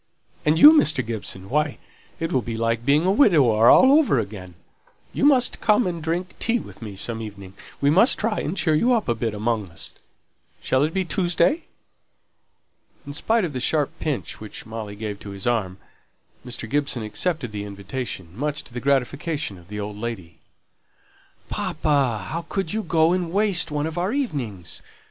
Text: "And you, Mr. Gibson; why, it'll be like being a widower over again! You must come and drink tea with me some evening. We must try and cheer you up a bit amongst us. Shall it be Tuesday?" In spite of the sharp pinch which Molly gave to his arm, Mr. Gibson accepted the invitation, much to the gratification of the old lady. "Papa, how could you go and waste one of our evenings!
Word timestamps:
"And 0.47 0.57
you, 0.57 0.73
Mr. 0.73 1.05
Gibson; 1.05 1.47
why, 1.47 1.77
it'll 2.19 2.41
be 2.41 2.57
like 2.57 2.83
being 2.83 3.05
a 3.05 3.11
widower 3.11 3.69
over 3.69 4.17
again! 4.17 4.55
You 5.13 5.25
must 5.25 5.61
come 5.61 5.85
and 5.85 6.01
drink 6.01 6.33
tea 6.39 6.57
with 6.57 6.81
me 6.81 6.95
some 6.95 7.21
evening. 7.21 7.53
We 7.79 7.91
must 7.91 8.17
try 8.17 8.39
and 8.39 8.57
cheer 8.57 8.73
you 8.73 8.93
up 8.93 9.07
a 9.07 9.13
bit 9.13 9.35
amongst 9.35 9.71
us. 9.71 9.93
Shall 10.59 10.83
it 10.85 10.93
be 10.95 11.05
Tuesday?" 11.05 11.65
In 13.05 13.13
spite 13.13 13.45
of 13.45 13.53
the 13.53 13.59
sharp 13.59 13.91
pinch 13.99 14.39
which 14.41 14.65
Molly 14.65 14.95
gave 14.95 15.19
to 15.19 15.29
his 15.29 15.45
arm, 15.45 15.77
Mr. 16.43 16.67
Gibson 16.67 17.03
accepted 17.03 17.51
the 17.51 17.63
invitation, 17.63 18.35
much 18.35 18.63
to 18.63 18.73
the 18.73 18.81
gratification 18.81 19.59
of 19.59 19.67
the 19.67 19.79
old 19.79 19.97
lady. 19.97 20.39
"Papa, 21.47 22.25
how 22.31 22.47
could 22.49 22.73
you 22.73 22.81
go 22.81 23.11
and 23.13 23.31
waste 23.31 23.69
one 23.69 23.85
of 23.85 23.99
our 23.99 24.11
evenings! 24.11 24.81